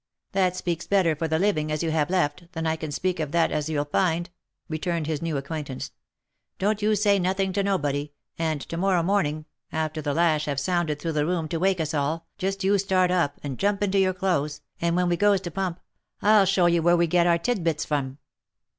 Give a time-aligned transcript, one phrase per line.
[0.31, 3.31] That speaks better for the living as you have left, than I can speak of
[3.33, 4.31] that as you'll find,"
[4.67, 5.91] returned his new ac quaintance."
[6.57, 10.99] Don't you say nothing to nobody, and, to morrow morning, after the lash have sounded
[10.99, 14.15] through the room to wake us all, just you start up, and jump into your
[14.15, 15.79] clothes, and when we goes to pump,
[16.23, 18.17] I'll show you where we gets our tit bits from."